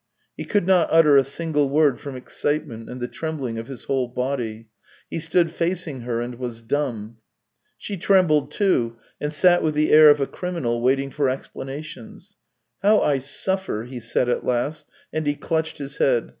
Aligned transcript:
He 0.35 0.45
could 0.45 0.65
not 0.65 0.87
utter 0.89 1.15
a 1.15 1.23
single 1.23 1.69
word 1.69 1.99
from 1.99 2.15
excitement 2.15 2.89
and 2.89 2.99
the 2.99 3.07
trembling 3.07 3.59
of 3.59 3.67
his 3.67 3.83
whole 3.83 4.07
body; 4.07 4.67
he 5.11 5.19
stood 5.19 5.51
facing 5.51 6.01
her 6.01 6.21
and 6.21 6.39
was 6.39 6.63
dumb. 6.63 7.17
She 7.77 7.97
trembled, 7.97 8.49
too, 8.49 8.95
and 9.19 9.31
sat 9.31 9.61
with 9.61 9.75
the 9.75 9.91
air 9.91 10.09
of 10.09 10.19
a 10.19 10.25
criminal 10.25 10.81
waiting 10.81 11.11
for 11.11 11.29
explanations." 11.29 12.35
How 12.81 12.99
I 13.01 13.19
suffer!" 13.19 13.83
he 13.83 13.99
said 13.99 14.27
at 14.27 14.43
last, 14.43 14.87
and 15.13 15.27
he 15.27 15.35
clutched 15.35 15.77
his 15.77 15.97
head. 15.99 16.29